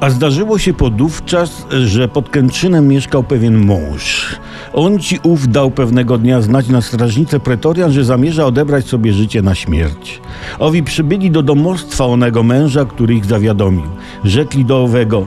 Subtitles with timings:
[0.00, 4.36] A zdarzyło się podówczas, że pod Kętrzynem mieszkał pewien mąż.
[4.72, 9.42] On ci ów dał pewnego dnia znać na strażnicę pretorian, że zamierza odebrać sobie życie
[9.42, 10.20] na śmierć.
[10.58, 13.86] Owi przybyli do domostwa onego męża, który ich zawiadomił.
[14.24, 15.26] Rzekli do owego,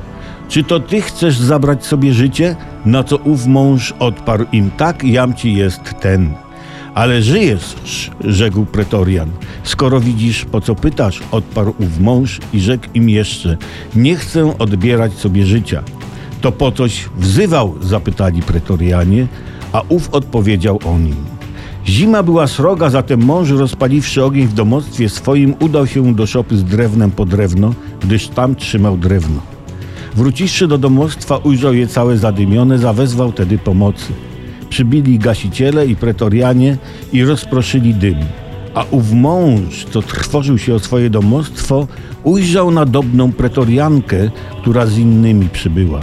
[0.50, 2.56] czy to ty chcesz zabrać sobie życie?
[2.86, 6.34] Na co ów mąż odparł im, tak, jam ci jest ten.
[6.94, 7.76] Ale żyjesz,
[8.24, 9.30] rzekł pretorian.
[9.64, 13.58] Skoro widzisz, po co pytasz, odparł ów mąż i rzekł im jeszcze,
[13.96, 15.84] nie chcę odbierać sobie życia.
[16.42, 19.28] To po coś wzywał, zapytali pretorianie,
[19.74, 21.16] a ów odpowiedział on im.
[21.86, 26.64] Zima była sroga, zatem mąż rozpaliwszy ogień w domostwie swoim, udał się do szopy z
[26.64, 29.42] drewnem po drewno, gdyż tam trzymał drewno.
[30.16, 34.14] Wróciwszy do domostwa, ujrzał je całe zadymione, zawezwał tedy pomocy.
[34.72, 36.78] Przybili gasiciele i pretorianie
[37.14, 38.16] i rozproszyli dym.
[38.74, 41.88] A ów mąż, co trwożył się o swoje domostwo,
[42.24, 46.00] ujrzał nadobną pretoriankę, która z innymi przybyła.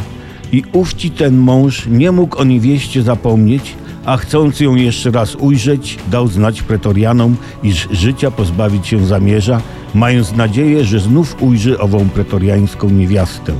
[0.52, 5.98] I ówci ten mąż nie mógł o niewieście zapomnieć, a chcąc ją jeszcze raz ujrzeć,
[6.10, 9.60] dał znać pretorianom, iż życia pozbawić się zamierza,
[9.94, 13.52] mając nadzieję, że znów ujrzy ową pretoriańską niewiastę.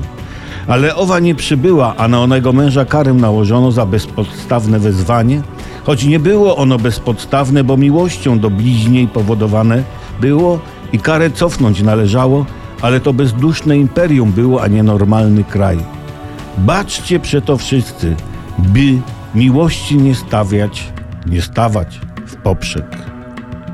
[0.69, 5.43] Ale owa nie przybyła, a na onego męża karę nałożono za bezpodstawne wezwanie,
[5.85, 9.83] choć nie było ono bezpodstawne, bo miłością do bliźniej powodowane
[10.21, 10.59] było
[10.93, 12.47] i karę cofnąć należało,
[12.83, 15.79] ale to bezduszne imperium było, a nie normalny kraj.
[16.59, 18.17] Baczcie przeto wszyscy,
[18.59, 18.99] by
[19.35, 20.93] miłości nie stawiać,
[21.27, 22.87] nie stawać w poprzek,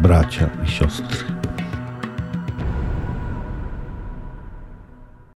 [0.03, 1.34] bracia i siostry.